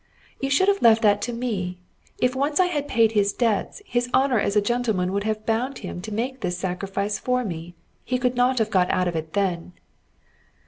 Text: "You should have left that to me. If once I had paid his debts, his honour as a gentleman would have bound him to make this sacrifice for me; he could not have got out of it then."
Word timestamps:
"You 0.39 0.49
should 0.49 0.67
have 0.67 0.81
left 0.81 1.03
that 1.03 1.21
to 1.21 1.31
me. 1.31 1.77
If 2.17 2.35
once 2.35 2.59
I 2.59 2.65
had 2.65 2.87
paid 2.87 3.11
his 3.11 3.33
debts, 3.33 3.83
his 3.85 4.09
honour 4.15 4.39
as 4.39 4.55
a 4.55 4.59
gentleman 4.61 5.11
would 5.13 5.25
have 5.25 5.45
bound 5.45 5.77
him 5.77 6.01
to 6.01 6.11
make 6.11 6.39
this 6.39 6.57
sacrifice 6.57 7.19
for 7.19 7.43
me; 7.45 7.75
he 8.03 8.17
could 8.17 8.33
not 8.33 8.57
have 8.57 8.71
got 8.71 8.89
out 8.89 9.07
of 9.07 9.15
it 9.15 9.33
then." 9.33 9.73